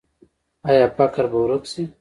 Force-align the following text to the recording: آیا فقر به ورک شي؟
آیا 0.69 0.85
فقر 0.97 1.25
به 1.31 1.37
ورک 1.43 1.63
شي؟ 1.71 1.83